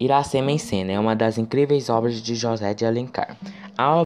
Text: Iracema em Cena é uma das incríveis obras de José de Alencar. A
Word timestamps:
Iracema 0.00 0.52
em 0.52 0.58
Cena 0.58 0.92
é 0.92 0.98
uma 0.98 1.16
das 1.16 1.38
incríveis 1.38 1.88
obras 1.88 2.22
de 2.22 2.34
José 2.34 2.72
de 2.72 2.86
Alencar. 2.86 3.36
A 3.76 3.92